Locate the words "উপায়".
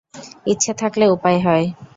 1.07-1.39